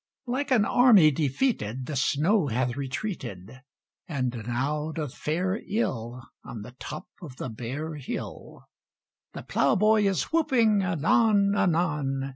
Like 0.25 0.49
an 0.49 0.65
army 0.65 1.11
defeated 1.11 1.85
The 1.85 1.95
snow 1.95 2.47
hath 2.47 2.75
retreated, 2.75 3.61
And 4.07 4.33
now 4.47 4.91
doth 4.91 5.13
fare 5.13 5.61
ill 5.69 6.23
On 6.43 6.63
the 6.63 6.71
top 6.79 7.05
of 7.21 7.35
the 7.35 7.49
bare 7.49 7.93
hill; 7.97 8.63
The 9.33 9.43
Plough 9.43 9.75
boy 9.75 10.07
is 10.07 10.23
whooping 10.33 10.81
anon, 10.81 11.53
anon. 11.55 12.29